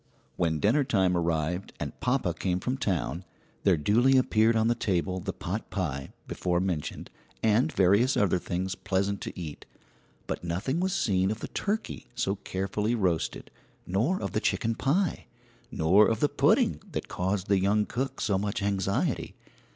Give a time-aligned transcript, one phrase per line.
[0.35, 3.23] When dinner time arrived and papa came from town,
[3.61, 7.11] there duly appeared on the table the potpie before mentioned,
[7.43, 9.67] and various other things pleasant to eat,
[10.25, 13.51] but nothing was seen of the turkey so carefully roasted
[13.85, 15.27] nor of the chicken pie,
[15.69, 19.35] nor of the pudding that caused the young cook so much anxiety.